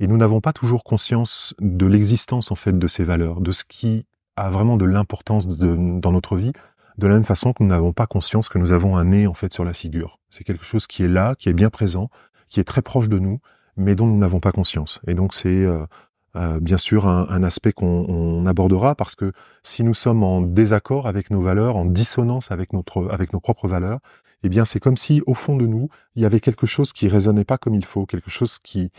[0.00, 3.64] et nous n'avons pas toujours conscience de l'existence en fait de ces valeurs, de ce
[3.64, 4.06] qui
[4.36, 6.52] a vraiment de l'importance dans notre vie,
[6.98, 9.34] de la même façon que nous n'avons pas conscience que nous avons un nez en
[9.34, 10.18] fait sur la figure.
[10.30, 12.10] C'est quelque chose qui est là, qui est bien présent,
[12.48, 13.40] qui est très proche de nous,
[13.76, 15.00] mais dont nous n'avons pas conscience.
[15.06, 15.86] Et donc c'est euh,
[16.36, 21.30] euh, bien sûr un, aspect qu'on abordera parce que si nous sommes en désaccord avec
[21.30, 24.00] nos valeurs, en dissonance avec nos propres valeurs,
[24.42, 27.08] eh bien c'est comme si au fond de nous il y avait quelque chose qui
[27.08, 28.90] résonnait pas comme il faut, quelque chose qui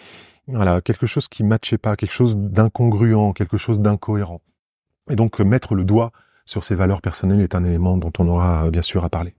[0.47, 4.41] voilà quelque chose qui matchait pas, quelque chose d'incongruent, quelque chose d'incohérent.
[5.09, 6.11] Et donc mettre le doigt
[6.45, 9.35] sur ces valeurs personnelles est un élément dont on aura bien sûr à parler.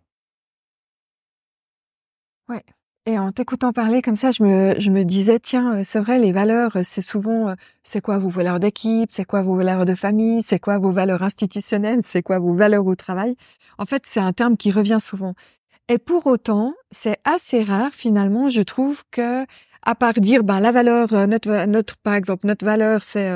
[2.48, 2.64] Ouais.
[3.08, 6.18] Et en t'écoutant parler comme ça, je me, je me disais, tiens, euh, c'est vrai,
[6.18, 9.84] les valeurs, euh, c'est souvent, euh, c'est quoi vos valeurs d'équipe, c'est quoi vos valeurs
[9.84, 13.36] de famille, c'est quoi vos valeurs institutionnelles, c'est quoi vos valeurs au travail.
[13.78, 15.34] En fait, c'est un terme qui revient souvent.
[15.88, 19.44] Et pour autant, c'est assez rare finalement, je trouve que
[19.82, 23.30] à part dire ben la valeur notre notre par exemple notre valeur c'est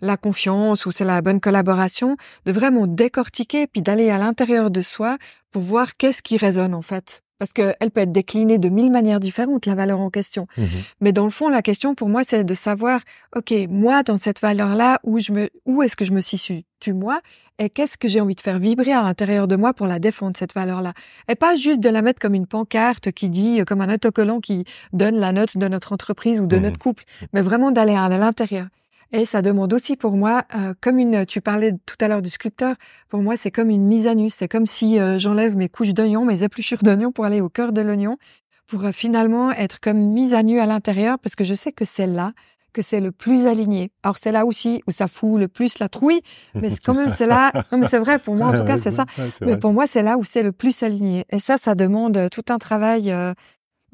[0.00, 4.80] la confiance ou c'est la bonne collaboration de vraiment décortiquer puis d'aller à l'intérieur de
[4.80, 5.18] soi
[5.50, 9.20] pour voir qu'est-ce qui résonne en fait parce qu'elle peut être déclinée de mille manières
[9.20, 10.46] différentes, la valeur en question.
[10.56, 10.64] Mmh
[11.00, 13.00] Mais dans le fond, la question pour moi, c'est de savoir,
[13.36, 16.92] OK, moi, dans cette valeur-là, où je me, où est-ce que je me situe, tu
[16.92, 17.20] moi,
[17.58, 20.36] et qu'est-ce que j'ai envie de faire vibrer à l'intérieur de moi pour la défendre,
[20.36, 20.92] cette valeur-là?
[21.28, 24.64] Et pas juste de la mettre comme une pancarte qui dit, comme un autocollant qui
[24.92, 28.08] donne la note de notre entreprise ou de mmh notre couple, mais vraiment d'aller à
[28.08, 28.66] l'intérieur.
[29.12, 32.28] Et ça demande aussi pour moi, euh, comme une, tu parlais tout à l'heure du
[32.28, 32.76] sculpteur,
[33.08, 34.28] pour moi c'est comme une mise à nu.
[34.28, 37.72] C'est comme si euh, j'enlève mes couches d'oignons, mes épluchures d'oignons pour aller au cœur
[37.72, 38.18] de l'oignon,
[38.66, 41.86] pour euh, finalement être comme mise à nu à l'intérieur, parce que je sais que
[41.86, 42.32] c'est là
[42.74, 43.90] que c'est le plus aligné.
[44.02, 46.20] Alors c'est là aussi où ça fout le plus la trouille,
[46.54, 47.50] mais quand même c'est là.
[47.72, 49.06] Non mais c'est vrai pour moi en tout cas c'est ça.
[49.40, 51.24] mais pour moi c'est là où c'est le plus aligné.
[51.30, 53.10] Et ça ça demande tout un travail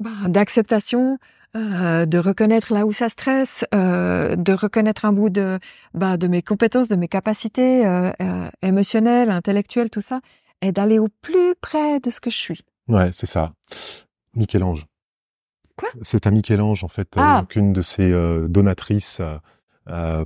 [0.01, 1.17] bah, d'acceptation,
[1.55, 5.59] euh, de reconnaître là où ça stresse, euh, de reconnaître un bout de,
[5.93, 8.11] bah, de mes compétences, de mes capacités euh,
[8.61, 10.19] émotionnelles, intellectuelles, tout ça,
[10.61, 12.61] et d'aller au plus près de ce que je suis.
[12.87, 13.53] Ouais, c'est ça.
[14.35, 14.85] Michel-Ange.
[15.77, 15.89] Quoi?
[16.01, 17.45] C'est à Michel-Ange, en fait, euh, Ah.
[17.47, 18.11] qu'une de ses
[18.47, 19.21] donatrices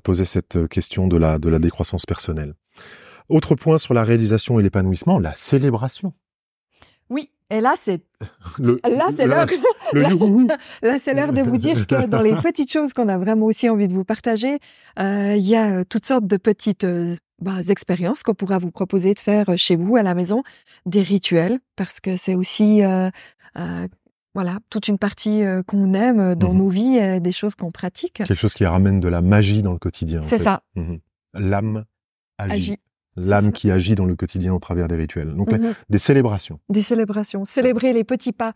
[0.03, 2.53] posé cette question de la, de la décroissance personnelle.
[3.27, 6.13] Autre point sur la réalisation et l'épanouissement, la célébration.
[7.09, 8.01] Oui, et là, c'est
[8.59, 9.47] là, c'est l'heure.
[9.93, 13.69] Là- c'est l'heure de vous dire que dans les petites choses qu'on a vraiment aussi
[13.69, 14.59] envie de vous partager,
[14.99, 18.71] euh, il y a euh, toutes sortes de petites euh, bah, expériences qu'on pourra vous
[18.71, 20.43] proposer de faire chez vous à la maison,
[20.85, 23.09] des rituels, parce que c'est aussi euh,
[24.35, 26.57] voilà toute une partie euh, qu'on aime dans Mhm.
[26.57, 28.13] nos vies, euh, des choses qu'on pratique.
[28.15, 30.19] Quelque chose qui ramène de la magie dans le quotidien.
[30.19, 30.99] en C'est ça, Mhm.
[31.33, 31.85] L'âme
[32.37, 32.53] agit.
[32.53, 32.77] agit.
[33.27, 33.51] L'âme ça.
[33.51, 35.33] qui agit dans le quotidien au travers des rituels.
[35.35, 35.73] Donc, Mhm.
[35.89, 36.59] des célébrations.
[36.69, 38.53] Des célébrations, célébrer les petits pas.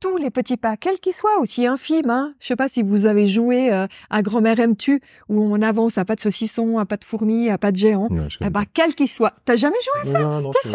[0.00, 2.08] Tous les petits pas, quels qu'ils soient, aussi infimes.
[2.08, 2.32] Hein.
[2.38, 6.04] Je sais pas si vous avez joué euh, à Grand-mère aime-tu, où on avance à
[6.04, 8.06] pas de saucisson, à pas de fourmi, à pas de géant.
[8.08, 9.32] Ouais, Eh ben, quel qu'il soit.
[9.44, 9.74] T'as jamais
[10.04, 10.22] joué pas.
[10.22, 10.74] Non, non, je ouais,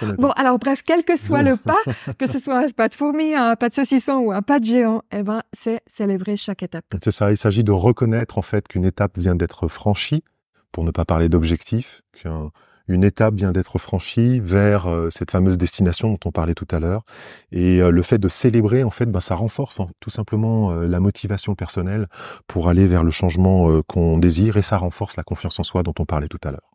[0.00, 0.12] pas.
[0.16, 1.76] Bon, alors bref, quel que soit le pas,
[2.18, 4.64] que ce soit un pas de fourmi, un pas de saucisson ou un pas de
[4.64, 6.86] géant, eh ben, c'est célébrer chaque étape.
[7.02, 10.24] C'est ça, il s'agit de reconnaître en fait qu'une étape vient d'être franchie,
[10.74, 16.08] pour ne pas parler d'objectif, qu'une étape vient d'être franchie vers euh, cette fameuse destination
[16.10, 17.04] dont on parlait tout à l'heure.
[17.52, 20.86] Et euh, le fait de célébrer, en fait, ben, ça renforce en- tout simplement euh,
[20.88, 22.08] la motivation personnelle
[22.48, 25.94] pour aller vers le changement qu'on désire et ça renforce la confiance en soi dont
[26.00, 26.72] on parlait tout à l'heure.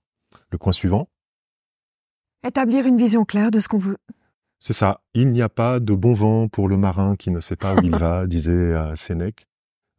[0.50, 1.10] Le point suivant,
[2.48, 3.98] Établir une vision claire de ce qu'on veut.
[4.60, 5.02] c'est ça.
[5.14, 7.82] Il n'y a pas de bon vent pour le marin qui ne sait pas où
[7.84, 9.49] il va, disait Sénèque.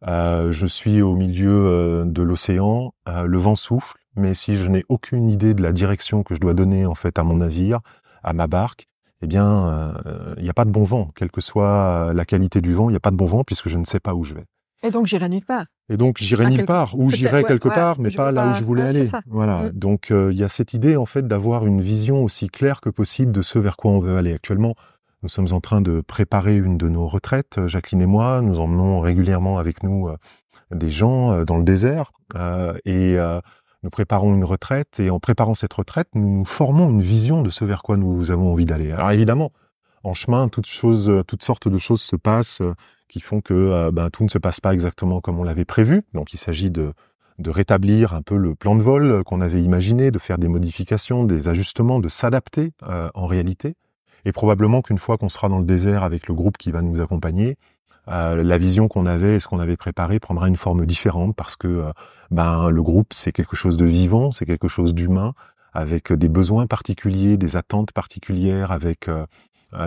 [0.07, 4.69] Euh, je suis au milieu euh, de l'océan, euh, le vent souffle, mais si je
[4.69, 7.81] n'ai aucune idée de la direction que je dois donner en fait à mon navire,
[8.23, 8.87] à ma barque,
[9.23, 9.95] eh bien,
[10.39, 12.93] il n'y a pas de bon vent, quelle que soit la qualité du vent, il
[12.93, 14.47] n'y a pas de bon vent puisque je ne sais pas où je vais.
[14.83, 15.67] Et donc, j'irai nulle part.
[15.91, 18.65] Et donc j'irai nulle part, ou j'irai quelque ouais, part, mais pas là où je
[18.65, 19.11] voulais ouais, aller.
[19.27, 19.65] Voilà.
[19.65, 19.71] Mm.
[19.73, 22.91] Donc euh, il y a cette idée en fait d'avoir une vision aussi claire que
[22.91, 24.33] possible de ce vers quoi on veut aller.
[24.33, 24.77] Actuellement,
[25.23, 28.41] nous sommes en train de préparer une de nos retraites, euh, Jacqueline et moi.
[28.41, 30.17] Nous emmenons régulièrement avec nous euh,
[30.71, 32.13] des gens euh, dans le désert
[32.85, 33.17] et
[33.83, 35.01] nous préparons une retraite.
[35.01, 38.53] Et en préparant cette retraite, nous formons une vision de ce vers quoi nous avons
[38.53, 38.93] envie d'aller.
[38.93, 39.51] Alors évidemment,
[40.05, 42.63] en chemin, toutes choses, toutes sortes de choses se passent
[43.09, 46.05] qui font que ben, tout ne se passe pas exactement comme on l'avait prévu.
[46.15, 46.93] Donc il s'agit de,
[47.45, 51.49] rétablir un peu le plan de vol qu'on avait imaginé, de faire des modifications, des
[51.49, 52.73] ajustements, de s'adapter
[53.15, 53.75] en réalité.
[54.25, 57.01] Et probablement qu'une fois qu'on sera dans le désert avec le groupe qui va nous
[57.01, 57.57] accompagner,
[58.09, 61.57] euh, la vision qu'on avait et ce qu'on avait préparé prendra une forme différente parce
[61.57, 61.93] que euh,
[62.31, 65.35] ben, le groupe, c'est quelque chose de vivant, c'est quelque chose d'humain,
[65.73, 69.27] avec des besoins particuliers, des attentes particulières, avec euh,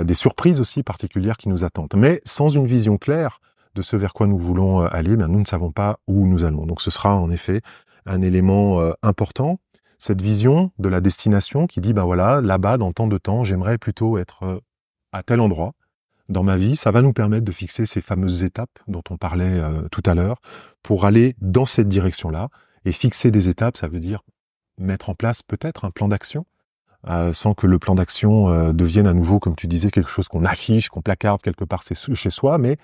[0.03, 1.93] des surprises aussi particulières qui nous attendent.
[1.95, 3.41] Mais sans une vision claire
[3.75, 6.65] de ce vers quoi nous voulons aller, ben, nous ne savons pas où nous allons.
[6.65, 7.61] Donc ce sera en effet
[8.05, 9.59] un élément important,
[10.03, 13.77] cette vision de la destination qui dit, ben voilà, là-bas, dans tant de temps, j'aimerais
[13.77, 14.59] plutôt être euh,
[15.13, 15.75] à tel endroit
[16.27, 16.75] dans ma vie.
[16.75, 20.13] Ça va nous permettre de fixer ces fameuses étapes dont on parlait euh, tout à
[20.13, 20.41] l'heure
[20.81, 22.49] pour aller dans cette direction-là.
[22.83, 24.23] Et fixer des étapes, ça veut dire
[24.77, 26.45] mettre en place peut-être un plan d'action
[27.07, 30.43] euh, sans que le plan d'action devienne à nouveau, comme tu disais, quelque chose qu'on
[30.43, 32.75] affiche, qu'on placarde quelque part chez soi, mais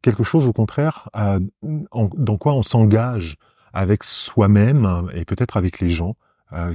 [0.00, 1.10] quelque chose au contraire
[1.64, 3.36] dans quoi on s'engage
[3.72, 6.14] avec soi-même et peut-être avec les gens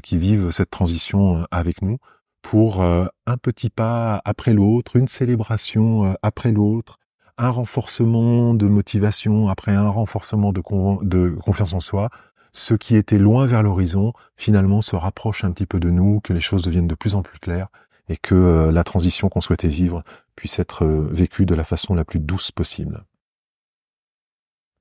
[0.02, 1.98] qui vivent cette transition euh, avec nous
[2.42, 7.00] pour euh, un petit pas après l'autre, une célébration euh, après l'autre,
[7.38, 12.10] un renforcement de motivation après un renforcement de, con- de confiance en soi,
[12.52, 16.34] ce qui était loin vers l'horizon finalement se rapproche un petit peu de nous, que
[16.34, 17.70] les choses deviennent de plus en plus claires
[18.10, 20.04] et que euh, la transition qu'on souhaitait vivre
[20.36, 23.06] puisse être euh, vécue de la façon la plus douce possible.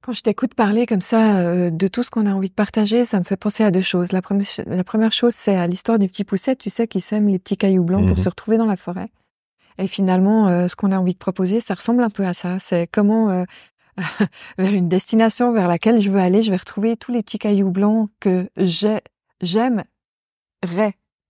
[0.02, 3.04] Quand je t'écoute parler comme ça euh, de tout ce qu'on a envie de partager,
[3.04, 4.10] ça me fait penser à deux choses.
[4.10, 7.28] La première, la première chose, c'est à l'histoire du petit pousset, tu sais, qui sème
[7.28, 8.22] les petits cailloux blancs pour Mhm.
[8.24, 9.08] se retrouver dans la forêt.
[9.78, 12.58] Et finalement, euh, ce qu'on a envie de proposer, ça ressemble un peu à ça.
[12.58, 13.44] C'est comment, euh,
[14.58, 17.70] vers une destination vers laquelle je veux aller, je vais retrouver tous les petits cailloux
[17.70, 18.98] blancs que j'ai,
[19.40, 19.84] j'aimerais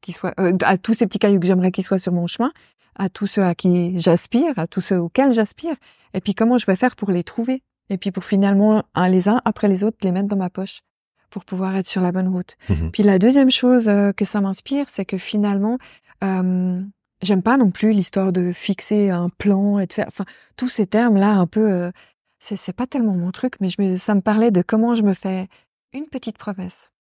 [0.01, 0.33] qu'ils soient,
[0.65, 2.53] à tous ces petits cailloux que j'aimerais qu'ils soient sur mon chemin,
[2.97, 5.75] à tous ceux à qui j'aspire, à tous ceux auxquels j'aspire.
[6.15, 7.63] Et puis comment je vais faire pour les trouver?
[7.91, 10.83] Et puis pour finalement, un les uns après les autres, les mettre dans ma poche
[11.31, 12.57] pour pouvoir être sur la bonne route.
[12.69, 12.91] Mhm.
[12.93, 15.79] Puis la deuxième chose euh, que ça m'inspire, c'est que finalement,
[16.23, 16.83] euh,
[17.23, 20.25] j'aime pas non plus l'histoire de fixer un plan et de faire, enfin,
[20.57, 21.91] tous ces termes-là un peu, euh,
[22.39, 25.03] c'est c'est pas tellement mon truc, mais je me, ça me parlait de comment je
[25.03, 25.49] me fais
[25.93, 26.93] une petite promesse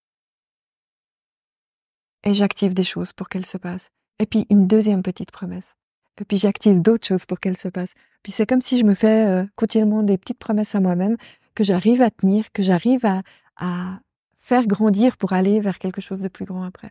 [2.25, 3.91] et j'active des choses pour qu'elles se passent.
[4.19, 5.75] Et puis une deuxième petite promesse.
[6.21, 7.95] Et puis j'active d'autres choses pour qu'elles se passent.
[8.23, 11.17] Puis c'est comme si je me fais euh, continuellement des petites promesses à moi-même
[11.55, 13.23] que j'arrive à tenir, que j'arrive à,
[13.57, 13.99] à
[14.39, 16.91] faire grandir pour aller vers quelque chose de plus grand après.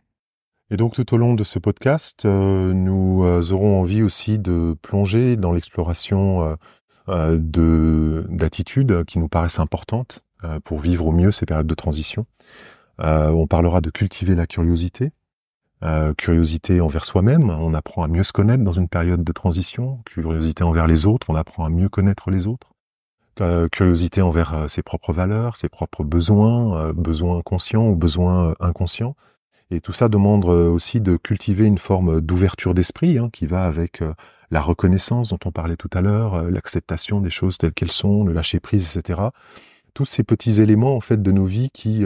[0.72, 4.74] Et donc tout au long de ce podcast, euh, nous euh, aurons envie aussi de
[4.80, 6.56] plonger dans l'exploration
[7.10, 10.24] euh, de d'attitudes qui nous paraissent importantes
[10.64, 12.26] pour vivre au mieux ces périodes de transition.
[12.98, 15.12] on parlera de cultiver la curiosité,
[16.16, 20.62] curiosité envers soi-même, on apprend à mieux se connaître dans une période de transition, curiosité
[20.62, 22.72] envers les autres, on apprend à mieux connaître les autres,
[23.72, 29.16] curiosité envers ses propres valeurs, ses propres besoins, besoins conscients ou besoins inconscients,
[29.72, 33.64] et tout ça demande euh, aussi de cultiver une forme d'ouverture d'esprit hein, qui va
[33.64, 34.12] avec euh,
[34.50, 38.24] la reconnaissance dont on parlait tout à l'heure, euh, l'acceptation des choses telles qu'elles sont,
[38.24, 39.20] le lâcher prise, etc.
[39.94, 42.04] Tous ces petits éléments en fait de nos vies qui,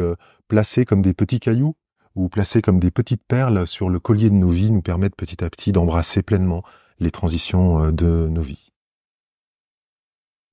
[0.48, 1.76] placés comme des petits cailloux
[2.16, 5.44] ou placés comme des petites perles sur le collier de nos vies, nous permettent petit
[5.44, 6.62] à petit d'embrasser pleinement
[6.98, 8.70] les transitions de nos vies.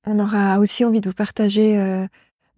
[0.05, 2.07] On aura aussi envie de vous partager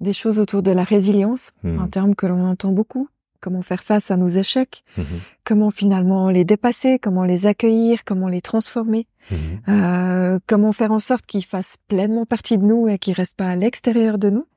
[0.02, 1.90] des choses autour de la résilience, un mmh.
[1.92, 3.08] terme que l'on entend beaucoup
[3.46, 5.04] comment faire face à nos échecs, mmh
[5.44, 9.36] comment finalement les dépasser, comment les accueillir, comment les transformer, mmh
[9.70, 13.52] euh, comment faire en sorte qu'ils fassent pleinement partie de nous et qu'ils restent pas
[13.52, 14.48] à l'extérieur de nous.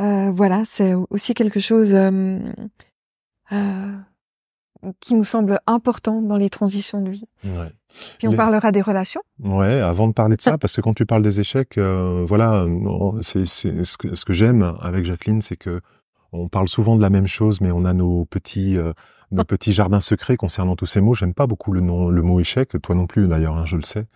[0.00, 1.94] Euh, voilà, c'est aussi quelque chose
[3.52, 3.92] euh,
[5.00, 7.24] qui nous semble important dans les transitions de vie.
[8.18, 9.22] Puis on parlera des relations.
[9.42, 12.66] Ouais, avant de parler de ça, parce que quand tu parles des échecs, voilà,
[13.22, 15.80] c'est ce que, ce que j'aime avec Jacqueline, c'est que
[16.34, 18.92] on parle souvent de la même chose, mais on a nos petits, euh,
[19.30, 21.14] nos petits jardins secrets concernant tous ces mots.
[21.14, 23.82] J'aime pas beaucoup le, nom, le mot échec, toi non plus d'ailleurs, hein, je le
[23.82, 24.06] sais.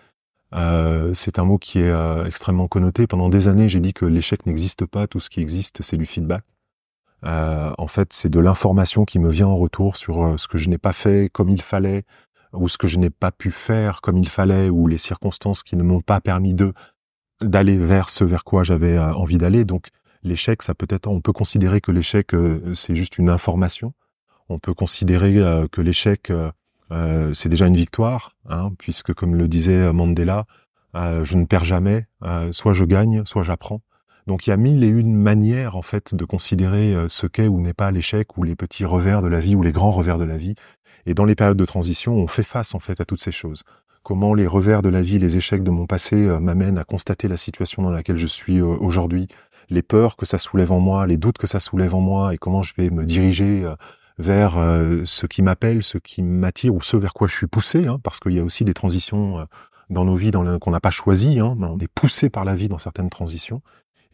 [0.55, 3.07] Euh, c'est un mot qui est euh, extrêmement connoté.
[3.07, 5.07] Pendant des années, j'ai dit que l'échec n'existe pas.
[5.07, 6.43] Tout ce qui existe, c'est du feedback.
[7.23, 10.79] En fait, c'est de l'information qui me vient en retour sur ce que je n'ai
[10.79, 12.05] pas fait comme il fallait,
[12.53, 15.77] ou ce que je n'ai pas pu faire comme il fallait, ou les circonstances qui
[15.77, 16.73] ne m'ont pas permis de
[17.41, 19.65] d'aller vers ce vers quoi j'avais envie d'aller.
[19.65, 19.89] Donc,
[20.23, 23.93] l'échec, ça peut être, on peut considérer que l'échec, euh, c'est juste une information.
[24.49, 29.49] On peut considérer euh, que l'échec, euh, c'est déjà une victoire, hein, puisque comme le
[29.49, 30.47] disait Mandela,
[30.95, 32.07] je ne perds jamais,
[32.51, 33.83] soit je gagne, soit j'apprends.
[34.29, 37.61] Donc il y a mille et une manières en fait de considérer ce qu'est ou
[37.61, 40.25] n'est pas l'échec ou les petits revers de la vie ou les grands revers de
[40.25, 40.55] la vie.
[41.07, 43.65] Et dans les périodes de transition, on fait face en fait à toutes ces choses.
[44.03, 47.37] Comment les revers de la vie, les échecs de mon passé m'amènent à constater la
[47.37, 49.29] situation dans laquelle je suis aujourd'hui,
[49.71, 52.39] les peurs que ça soulève en moi, les doutes que ça soulève en moi et
[52.39, 53.75] comment je vais me diriger euh,
[54.19, 57.87] vers euh, ce qui m'appelle, ce qui m'attire ou ce vers quoi je suis poussé,
[57.87, 59.45] hein, parce qu'il y a aussi des transitions euh,
[59.91, 62.79] dans nos vies qu'on n'a pas choisies, hein, on est poussé par la vie dans
[62.79, 63.63] certaines transitions,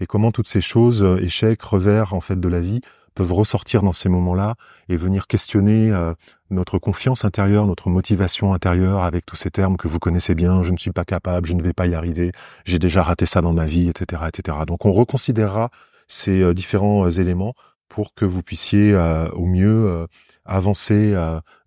[0.01, 2.81] et comment toutes ces choses, échecs, revers en fait de la vie,
[3.15, 4.57] peuvent ressortir dans ces moments-là
[4.89, 6.15] et venir questionner euh,
[6.51, 10.73] notre confiance intérieure, notre motivation intérieure avec tous ces termes que vous connaissez bien, je
[10.73, 12.33] ne suis pas capable, je ne vais pas y arriver,
[12.65, 14.59] j'ai déjà raté ça dans ma vie, etc., etc.
[14.67, 15.71] Donc on reconsidérera
[16.09, 17.55] ces euh, différents euh, éléments
[17.89, 18.97] pour que vous puissiez
[19.35, 20.09] au mieux
[20.45, 21.15] avancer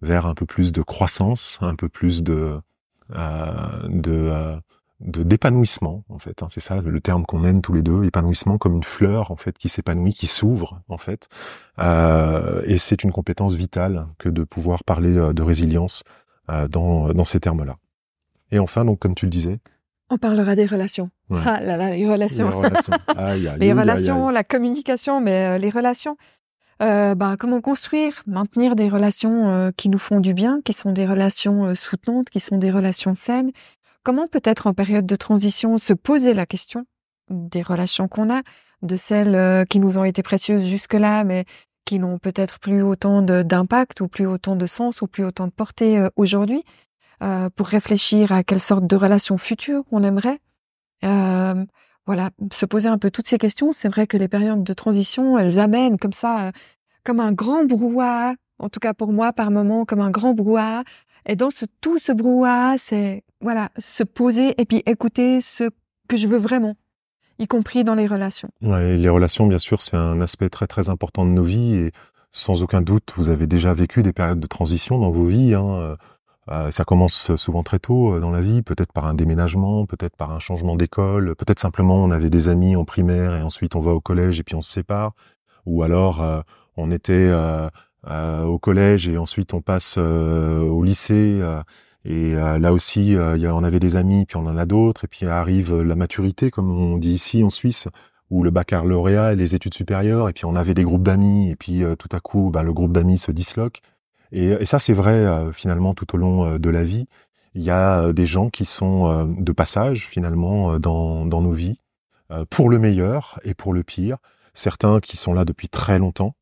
[0.02, 2.60] vers un peu plus de croissance, un peu plus de
[3.10, 4.60] de
[5.00, 6.42] de d'épanouissement en fait.
[6.42, 6.48] Hein.
[6.50, 9.58] c'est ça le terme qu'on aime tous les deux, épanouissement comme une fleur en fait
[9.58, 11.30] qui s'épanouit, qui s'ouvre en fait.
[11.80, 16.04] Euh, et c'est une compétence vitale que de pouvoir parler euh, de résilience
[16.50, 17.78] euh, dans dans ces termes-là.
[18.52, 19.60] Et enfin donc comme tu le disais.
[20.10, 21.10] On parlera des relations.
[21.30, 22.50] Ah là là, les relations.
[22.50, 22.94] Les relations,
[23.60, 26.16] les relations la communication, mais les relations.
[26.80, 31.76] bah, comment construire, maintenir des relations qui nous font du bien, qui sont des relations
[31.76, 33.52] soutenantes, qui sont des relations saines,
[34.08, 36.86] Comment peut-être en période de transition se poser la question
[37.30, 38.42] des relations qu'on a,
[38.82, 41.44] de celles euh, qui nous ont été précieuses jusque-là, mais
[41.84, 45.52] qui n'ont peut-être plus autant d'impact ou plus autant de sens ou plus autant de
[45.52, 46.64] portée euh, aujourd'hui,
[47.22, 50.40] euh, pour réfléchir à quelle sorte de relations futures on aimerait.
[51.02, 53.74] voilà, se poser un peu toutes ces questions.
[53.74, 56.54] C'est vrai que les périodes de transition, elles amènent comme ça,
[57.04, 60.86] comme un grand brouhaha, en tout cas pour moi par moment, comme un grand brouhaha.
[61.26, 65.70] Et dans ce, tout ce brouhaha, c'est voilà, se poser et puis écouter ce
[66.08, 66.76] que je veux vraiment,
[67.40, 68.50] y compris dans les relations.
[68.62, 71.92] Les relations, bien sûr, c'est un aspect très très important de nos vies et
[72.32, 75.54] sans aucun doute, vous avez déjà vécu des périodes de transition dans vos vies.
[75.54, 75.70] Hein.
[75.70, 75.96] Euh,
[76.50, 80.16] euh, ça commence souvent très tôt euh, dans la vie, peut-être par un déménagement, peut-être
[80.16, 83.82] par un changement d'école, peut-être simplement on avait des amis en primaire et ensuite on
[83.82, 85.14] va au collège et puis on se sépare,
[85.66, 86.24] ou alors
[86.78, 87.34] on était
[88.08, 91.42] au collège et ensuite on passe au lycée
[92.08, 95.08] et euh, là aussi, euh, on avait des amis, puis on en a d'autres, et
[95.10, 97.90] puis arrive la maturité, comme on dit ici en Suisse,
[98.30, 101.58] ou le baccalauréat et les études supérieures, et puis on avait des groupes d'amis, et
[101.58, 103.82] puis euh, tout à coup, bah, le groupe d'amis se disloque.
[104.32, 107.08] Et, ça, c'est vrai finalement tout au long de la vie.
[107.54, 111.80] Il y a des gens qui sont de passage finalement dans nos vies,
[112.50, 114.18] pour le meilleur et pour le pire.
[114.54, 116.36] Certains qui sont là depuis très longtemps,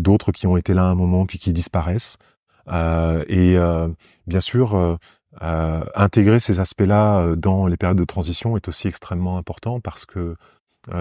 [0.00, 2.16] d'autres qui ont été là un moment puis qui disparaissent.
[2.70, 3.88] Euh, et euh,
[4.26, 4.96] bien sûr, euh,
[5.94, 10.34] intégrer ces aspects-là dans les périodes de transition est aussi extrêmement important parce que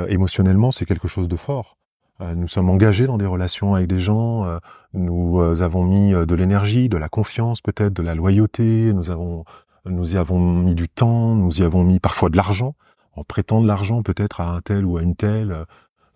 [0.09, 1.77] émotionnellement, c'est quelque chose de fort.
[2.19, 4.59] Nous sommes engagés dans des relations avec des gens,
[4.93, 9.45] nous avons mis de l'énergie, de la confiance peut-être, de la loyauté, nous avons
[9.85, 12.75] nous y avons mis du temps, nous y avons mis parfois de l'argent,
[13.13, 15.65] en prêtant de l'argent peut-être à un tel ou à une telle,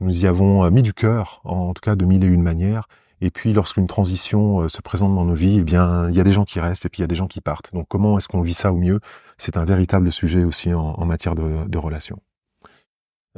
[0.02, 2.88] nous y avons mis du cœur, en tout cas de mille et une manières,
[3.22, 6.24] et puis, lorsqu'une transition euh, se présente dans nos vies, eh bien, il y a
[6.24, 7.72] des gens qui restent et puis il y a des gens qui partent.
[7.74, 9.00] Donc, comment est-ce qu'on vit ça au mieux?
[9.38, 12.20] C'est un véritable sujet aussi en, en matière de, de relations.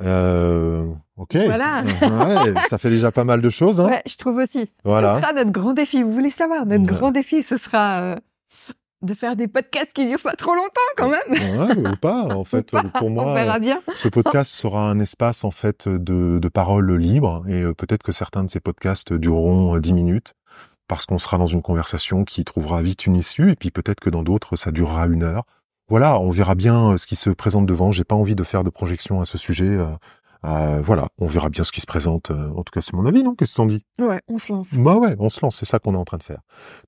[0.02, 1.36] Euh, ok.
[1.36, 1.84] Voilà.
[1.84, 3.80] ouais, ça fait déjà pas mal de choses.
[3.82, 4.70] Hein ouais, je trouve aussi.
[4.84, 5.16] Voilà.
[5.16, 6.02] Ce sera notre grand défi.
[6.02, 8.16] Vous voulez savoir Notre grand défi, ce sera euh,
[9.04, 11.60] de faire des podcasts qui durent pas trop longtemps quand même.
[11.60, 12.24] Ouais, ou pas.
[12.34, 13.82] En fait, pas, pour moi, on verra bien.
[13.96, 18.12] ce podcast sera un espace en fait de, de parole libre et euh, peut-être que
[18.12, 20.34] certains de ces podcasts dureront euh, dix minutes
[20.88, 24.10] parce qu'on sera dans une conversation qui trouvera vite une issue et puis peut-être que
[24.10, 25.44] dans d'autres ça durera une heure.
[25.90, 27.92] Voilà, on verra bien euh, ce qui se présente devant.
[27.92, 29.78] J'ai pas envie de faire de projection à ce sujet.
[30.46, 32.32] Euh, voilà, on verra bien ce qui se présente.
[32.32, 33.36] En tout cas, c'est mon avis, non?
[33.36, 33.86] Qu'est-ce que t'en dis?
[34.00, 34.74] Ouais, on se lance.
[34.76, 35.58] Bah ouais, on se lance.
[35.58, 36.40] C'est ça qu'on est en train de faire.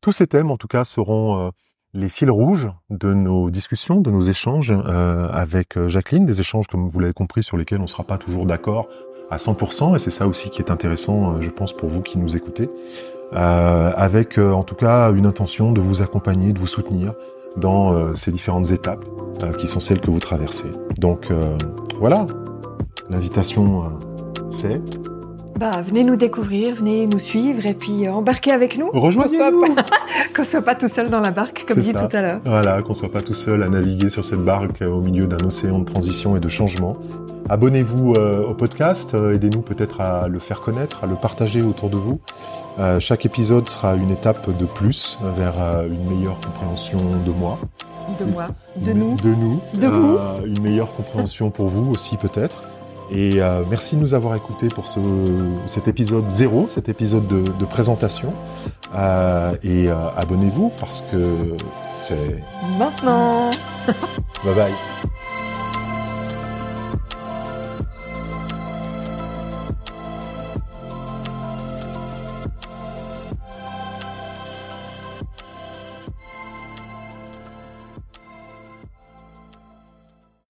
[0.02, 1.52] Tous ces thèmes, en tout cas, seront
[1.96, 6.68] les fils rouges de nos discussions, de nos échanges euh, avec euh, Jacqueline, des échanges,
[6.68, 8.90] comme vous l'avez compris, sur lesquels on ne sera pas toujours d'accord
[9.32, 12.20] à 100%, et c'est ça aussi qui est intéressant, euh, je pense, pour vous qui
[12.20, 12.70] nous écoutez,
[13.32, 17.14] avec en tout cas une intention de vous accompagner, de vous soutenir
[17.58, 19.04] dans ces différentes étapes
[19.58, 20.72] qui sont celles que vous traversez.
[21.00, 21.34] Donc
[22.00, 22.28] voilà,
[23.10, 23.92] l'invitation
[24.50, 24.80] c'est
[25.58, 28.90] bah, venez nous découvrir, venez nous suivre et puis euh, embarquez avec nous.
[28.92, 29.76] Rejoignez-nous.
[30.36, 32.42] Qu'on soit, pas tout seul dans la barque, comme dit tout à l'heure.
[32.44, 35.46] Voilà, qu'on soit pas tout seul à naviguer sur cette barque euh, au milieu d'un
[35.46, 36.98] océan de transition et de changement.
[37.48, 41.98] Abonnez-vous euh, au podcast, aidez-nous peut-être à le faire connaître, à le partager autour de
[41.98, 42.20] vous.
[43.00, 45.54] chaque épisode sera une étape de plus vers
[45.90, 47.60] une meilleure compréhension de moi.
[48.20, 49.16] De moi, de nous.
[49.16, 49.62] De nous.
[49.74, 50.18] De vous.
[50.46, 52.64] Une meilleure compréhension pour vous aussi peut-être.
[53.12, 55.00] Et euh, merci de nous avoir écoutés pour ce,
[55.68, 58.34] cet épisode zéro, cet épisode de, de présentation.
[58.96, 61.56] Euh, et euh, abonnez-vous parce que
[61.98, 62.44] c'est...
[62.78, 63.52] Maintenant
[64.44, 64.74] Bye bye